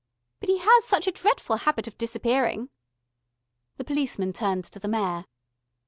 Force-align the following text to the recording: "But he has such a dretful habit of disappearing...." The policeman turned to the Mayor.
"But 0.39 0.49
he 0.49 0.57
has 0.57 0.83
such 0.83 1.05
a 1.05 1.11
dretful 1.11 1.57
habit 1.57 1.85
of 1.85 1.95
disappearing...." 1.95 2.71
The 3.77 3.83
policeman 3.83 4.33
turned 4.33 4.63
to 4.63 4.79
the 4.79 4.87
Mayor. 4.87 5.25